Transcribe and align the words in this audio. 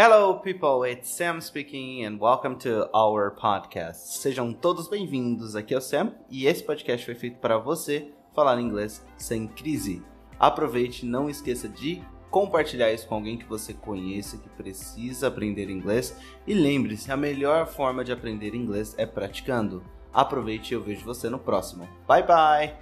Hello, 0.00 0.34
people. 0.34 0.84
It's 0.84 1.10
Sam 1.10 1.40
speaking 1.40 2.04
and 2.04 2.20
welcome 2.20 2.56
to 2.60 2.88
our 2.94 3.32
podcast. 3.32 4.20
Sejam 4.20 4.52
todos 4.52 4.86
bem-vindos. 4.86 5.56
Aqui 5.56 5.74
é 5.74 5.76
o 5.78 5.80
Sam 5.80 6.12
e 6.30 6.46
esse 6.46 6.62
podcast 6.62 7.04
foi 7.04 7.16
feito 7.16 7.40
para 7.40 7.58
você 7.58 8.12
falar 8.32 8.60
inglês 8.60 9.04
sem 9.16 9.48
crise. 9.48 10.00
Aproveite, 10.38 11.04
não 11.04 11.28
esqueça 11.28 11.68
de 11.68 12.00
compartilhar 12.30 12.92
isso 12.92 13.08
com 13.08 13.16
alguém 13.16 13.36
que 13.36 13.48
você 13.48 13.74
conheça 13.74 14.38
que 14.38 14.48
precisa 14.50 15.26
aprender 15.26 15.68
inglês 15.68 16.16
e 16.46 16.54
lembre-se, 16.54 17.10
a 17.10 17.16
melhor 17.16 17.66
forma 17.66 18.04
de 18.04 18.12
aprender 18.12 18.54
inglês 18.54 18.94
é 18.96 19.04
praticando. 19.04 19.82
Aproveite 20.12 20.72
e 20.72 20.74
eu 20.76 20.80
vejo 20.80 21.04
você 21.04 21.28
no 21.28 21.40
próximo. 21.40 21.88
Bye 22.06 22.22
bye. 22.22 22.76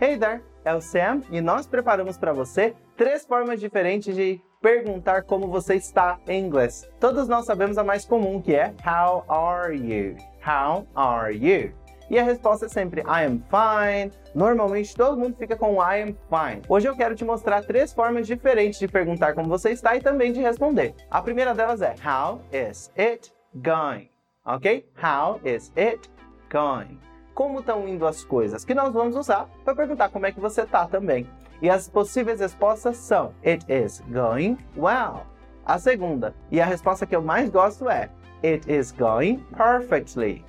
Hey 0.00 0.18
there, 0.18 0.42
é 0.64 0.74
o 0.74 0.80
Sam 0.80 1.22
e 1.30 1.40
nós 1.40 1.64
preparamos 1.68 2.18
para 2.18 2.32
você 2.32 2.74
três 2.96 3.24
formas 3.24 3.60
diferentes 3.60 4.16
de 4.16 4.42
perguntar 4.62 5.24
como 5.24 5.48
você 5.48 5.74
está 5.74 6.18
em 6.26 6.46
inglês. 6.46 6.88
Todos 7.00 7.28
nós 7.28 7.44
sabemos 7.44 7.76
a 7.76 7.84
mais 7.84 8.06
comum, 8.06 8.40
que 8.40 8.54
é 8.54 8.72
How 8.86 9.24
are 9.28 9.76
you? 9.76 10.16
How 10.46 10.86
are 10.94 11.34
you? 11.36 11.74
E 12.08 12.18
a 12.18 12.22
resposta 12.22 12.66
é 12.66 12.68
sempre 12.68 13.00
I 13.02 13.26
am 13.26 13.42
fine. 13.50 14.12
Normalmente 14.34 14.94
todo 14.94 15.18
mundo 15.18 15.36
fica 15.36 15.56
com 15.56 15.74
I 15.82 16.02
am 16.02 16.16
fine. 16.28 16.62
Hoje 16.68 16.88
eu 16.88 16.96
quero 16.96 17.14
te 17.14 17.24
mostrar 17.24 17.64
três 17.64 17.92
formas 17.92 18.26
diferentes 18.26 18.78
de 18.78 18.86
perguntar 18.86 19.34
como 19.34 19.48
você 19.48 19.70
está 19.70 19.96
e 19.96 20.00
também 20.00 20.32
de 20.32 20.40
responder. 20.40 20.94
A 21.10 21.20
primeira 21.20 21.54
delas 21.54 21.82
é 21.82 21.94
How 22.04 22.42
is 22.52 22.92
it 22.96 23.32
going? 23.54 24.10
Ok? 24.44 24.86
How 24.96 25.40
is 25.44 25.72
it 25.76 26.08
going? 26.52 26.98
Como 27.34 27.60
estão 27.60 27.88
indo 27.88 28.06
as 28.06 28.22
coisas? 28.24 28.64
Que 28.64 28.74
nós 28.74 28.92
vamos 28.92 29.16
usar 29.16 29.48
para 29.64 29.74
perguntar 29.74 30.10
como 30.10 30.26
é 30.26 30.32
que 30.32 30.40
você 30.40 30.62
está 30.62 30.86
também. 30.86 31.26
E 31.62 31.70
as 31.70 31.88
possíveis 31.88 32.40
respostas 32.40 32.96
são 32.96 33.32
It 33.46 33.64
is 33.72 34.02
going 34.10 34.58
well. 34.76 35.24
A 35.64 35.78
segunda, 35.78 36.34
e 36.50 36.60
a 36.60 36.66
resposta 36.66 37.06
que 37.06 37.14
eu 37.14 37.22
mais 37.22 37.48
gosto 37.48 37.88
é 37.88 38.10
It 38.42 38.70
is 38.70 38.90
going 38.90 39.38
perfectly. 39.56 40.44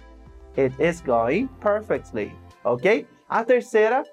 It 0.57 0.75
is 0.83 1.01
going 1.01 1.47
perfectly. 1.61 2.35
Ok? 2.63 3.07
A 3.29 3.43
terceira 3.43 4.03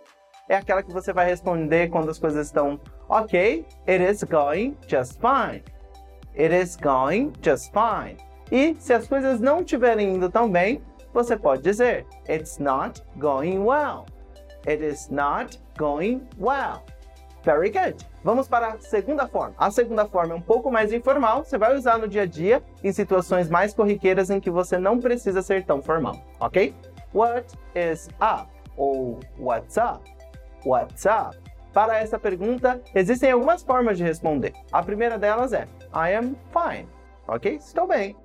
é 0.47 0.56
aquela 0.56 0.83
que 0.83 0.93
você 0.93 1.11
vai 1.11 1.25
responder 1.25 1.89
quando 1.89 2.11
as 2.11 2.19
coisas 2.19 2.48
estão 2.48 2.78
ok. 3.09 3.67
It 3.89 4.05
is 4.05 4.23
going 4.23 4.77
just 4.87 5.19
fine. 5.21 5.65
It 6.39 6.55
is 6.55 6.77
going 6.77 7.33
just 7.41 7.73
fine. 7.73 8.19
E 8.53 8.77
se 8.78 8.93
as 8.93 9.09
coisas 9.09 9.41
não 9.41 9.61
estiverem 9.61 10.17
indo 10.17 10.28
tão 10.28 10.51
bem, 10.51 10.83
você 11.15 11.34
pode 11.34 11.62
dizer 11.62 12.05
It's 12.28 12.59
not 12.59 13.03
going 13.17 13.61
well. 13.61 14.05
It 14.66 14.84
is 14.84 15.08
not 15.11 15.58
going 15.77 16.22
well. 16.39 16.83
Very 17.42 17.70
good. 17.70 17.97
Vamos 18.22 18.48
para 18.48 18.75
a 18.75 18.80
segunda 18.80 19.27
forma. 19.27 19.55
A 19.56 19.70
segunda 19.70 20.05
forma 20.06 20.34
é 20.34 20.36
um 20.36 20.42
pouco 20.42 20.70
mais 20.70 20.92
informal, 20.92 21.42
você 21.42 21.56
vai 21.56 21.75
usar 21.75 21.98
no 21.98 22.06
dia 22.06 22.22
a 22.22 22.27
dia 22.27 22.62
em 22.84 22.92
situações 22.92 23.48
mais 23.48 23.72
corriqueiras 23.72 24.28
em 24.28 24.38
que 24.38 24.50
você 24.50 24.77
não 24.77 24.98
precisa 24.98 25.41
ser 25.41 25.64
tão 25.64 25.81
formal, 25.81 26.16
ok? 26.38 26.75
What 27.14 27.47
is 27.75 28.08
up? 28.20 28.50
Ou 28.77 29.19
what's 29.38 29.77
up? 29.78 30.03
What's 30.66 31.06
up? 31.06 31.38
Para 31.72 31.98
essa 31.98 32.19
pergunta, 32.19 32.81
existem 32.94 33.31
algumas 33.31 33.62
formas 33.62 33.97
de 33.97 34.05
responder. 34.05 34.53
A 34.70 34.83
primeira 34.83 35.19
delas 35.19 35.53
é 35.53 35.66
I 35.94 36.14
am 36.14 36.36
fine, 36.53 36.88
ok? 37.27 37.55
Estou 37.56 37.86
bem. 37.86 38.16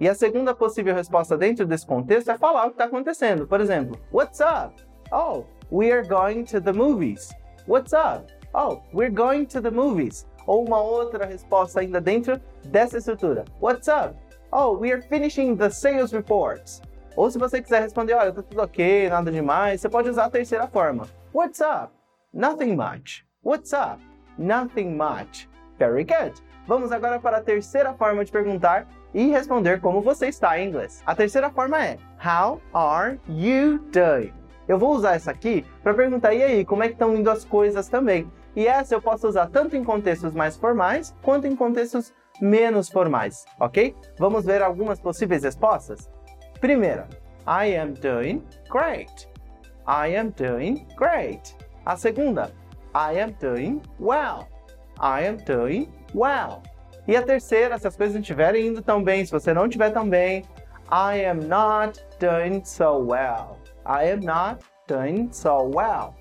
E 0.00 0.08
a 0.08 0.14
segunda 0.14 0.54
possível 0.54 0.94
resposta 0.94 1.36
dentro 1.36 1.66
desse 1.66 1.86
contexto 1.86 2.30
é 2.30 2.38
falar 2.38 2.64
o 2.64 2.68
que 2.68 2.74
está 2.74 2.84
acontecendo. 2.84 3.46
Por 3.46 3.60
exemplo, 3.60 4.00
What's 4.10 4.40
up? 4.40 4.74
Oh, 5.12 5.44
we 5.70 5.90
are 5.92 6.02
going 6.02 6.44
to 6.46 6.60
the 6.60 6.72
movies. 6.72 7.32
What's 7.66 7.92
up? 7.92 8.30
Oh, 8.54 8.82
we're 8.92 9.10
going 9.10 9.46
to 9.46 9.60
the 9.60 9.70
movies. 9.70 10.26
Ou 10.46 10.64
uma 10.66 10.80
outra 10.80 11.26
resposta 11.26 11.80
ainda 11.80 12.00
dentro 12.00 12.40
dessa 12.66 12.98
estrutura. 12.98 13.44
What's 13.60 13.88
up? 13.88 14.16
Oh, 14.52 14.76
we 14.76 14.92
are 14.92 15.02
finishing 15.02 15.56
the 15.56 15.70
sales 15.70 16.12
reports. 16.12 16.80
Ou 17.16 17.30
se 17.30 17.38
você 17.38 17.62
quiser 17.62 17.80
responder, 17.80 18.14
olha, 18.14 18.32
tá 18.32 18.42
tudo 18.42 18.60
ok, 18.60 19.08
nada 19.08 19.30
demais, 19.30 19.80
você 19.80 19.88
pode 19.88 20.08
usar 20.08 20.26
a 20.26 20.30
terceira 20.30 20.66
forma. 20.66 21.08
What's 21.32 21.60
up? 21.60 21.92
Nothing 22.32 22.76
much. 22.76 23.24
What's 23.42 23.72
up? 23.72 24.02
Nothing 24.36 24.96
much. 24.96 25.48
Very 25.78 26.04
good. 26.04 26.34
Vamos 26.66 26.92
agora 26.92 27.20
para 27.20 27.38
a 27.38 27.42
terceira 27.42 27.94
forma 27.94 28.24
de 28.24 28.32
perguntar 28.32 28.86
e 29.12 29.28
responder 29.30 29.80
como 29.80 30.00
você 30.00 30.28
está 30.28 30.58
em 30.58 30.68
inglês. 30.68 31.02
A 31.06 31.14
terceira 31.14 31.50
forma 31.50 31.84
é 31.84 31.98
How 32.18 32.60
are 32.72 33.20
you 33.28 33.78
doing? 33.92 34.43
Eu 34.66 34.78
vou 34.78 34.94
usar 34.94 35.14
essa 35.14 35.30
aqui 35.30 35.64
para 35.82 35.94
perguntar 35.94 36.34
e 36.34 36.42
aí, 36.42 36.64
como 36.64 36.82
é 36.82 36.88
que 36.88 36.94
estão 36.94 37.14
indo 37.14 37.30
as 37.30 37.44
coisas 37.44 37.88
também. 37.88 38.30
E 38.56 38.66
essa 38.66 38.94
eu 38.94 39.02
posso 39.02 39.28
usar 39.28 39.48
tanto 39.48 39.76
em 39.76 39.84
contextos 39.84 40.32
mais 40.32 40.56
formais 40.56 41.14
quanto 41.22 41.46
em 41.46 41.56
contextos 41.56 42.12
menos 42.40 42.88
formais, 42.88 43.44
ok? 43.60 43.94
Vamos 44.18 44.44
ver 44.44 44.62
algumas 44.62 45.00
possíveis 45.00 45.42
respostas? 45.42 46.10
Primeira, 46.60 47.08
I 47.46 47.76
am 47.76 47.92
doing 47.92 48.42
great. 48.70 49.28
I 49.86 50.16
am 50.16 50.30
doing 50.30 50.86
great. 50.96 51.54
A 51.84 51.96
segunda, 51.96 52.50
I 52.94 53.20
am 53.20 53.32
doing 53.40 53.82
well. 54.00 54.48
I 54.98 55.26
am 55.26 55.36
doing 55.36 55.88
well. 56.14 56.62
E 57.06 57.16
a 57.16 57.22
terceira, 57.22 57.76
se 57.78 57.86
as 57.86 57.96
coisas 57.96 58.14
não 58.14 58.22
estiverem 58.22 58.68
indo 58.68 58.80
tão 58.80 59.02
bem, 59.02 59.26
se 59.26 59.32
você 59.32 59.52
não 59.52 59.66
estiver 59.66 59.90
tão 59.90 60.08
bem, 60.08 60.42
I 60.90 61.24
am 61.24 61.48
not 61.48 62.00
doing 62.20 62.64
so 62.64 62.98
well. 62.98 63.58
I 63.86 64.10
am 64.10 64.20
not 64.20 64.64
doing 64.86 65.32
so 65.32 65.70
well. 65.72 66.14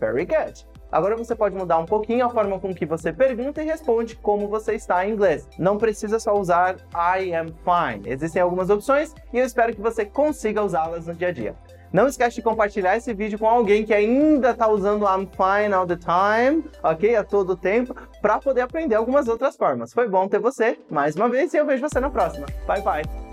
Very 0.00 0.24
good. 0.24 0.64
Agora 0.90 1.16
você 1.16 1.34
pode 1.34 1.54
mudar 1.54 1.78
um 1.78 1.84
pouquinho 1.84 2.24
a 2.24 2.30
forma 2.30 2.58
com 2.58 2.74
que 2.74 2.86
você 2.86 3.12
pergunta 3.12 3.62
e 3.62 3.66
responde 3.66 4.16
como 4.16 4.48
você 4.48 4.74
está 4.74 5.06
em 5.06 5.12
inglês. 5.12 5.46
Não 5.58 5.76
precisa 5.76 6.18
só 6.18 6.32
usar 6.32 6.76
I 6.94 7.34
am 7.34 7.48
fine. 7.48 8.08
Existem 8.08 8.40
algumas 8.40 8.70
opções 8.70 9.14
e 9.32 9.38
eu 9.38 9.44
espero 9.44 9.74
que 9.74 9.82
você 9.82 10.04
consiga 10.04 10.62
usá-las 10.62 11.06
no 11.06 11.14
dia 11.14 11.28
a 11.28 11.32
dia. 11.32 11.54
Não 11.92 12.06
esquece 12.06 12.36
de 12.36 12.42
compartilhar 12.42 12.96
esse 12.96 13.12
vídeo 13.14 13.38
com 13.38 13.48
alguém 13.48 13.84
que 13.84 13.94
ainda 13.94 14.50
está 14.50 14.68
usando 14.68 15.06
I'm 15.06 15.26
fine 15.26 15.74
all 15.74 15.86
the 15.86 15.96
time, 15.96 16.64
ok? 16.82 17.16
A 17.16 17.24
todo 17.24 17.56
tempo, 17.56 17.94
para 18.20 18.38
poder 18.38 18.62
aprender 18.62 18.94
algumas 18.94 19.26
outras 19.26 19.56
formas. 19.56 19.92
Foi 19.92 20.08
bom 20.08 20.28
ter 20.28 20.38
você 20.38 20.78
mais 20.90 21.16
uma 21.16 21.28
vez 21.28 21.52
e 21.54 21.56
eu 21.56 21.66
vejo 21.66 21.86
você 21.86 21.98
na 22.00 22.10
próxima. 22.10 22.46
Bye 22.66 22.82
bye! 22.82 23.27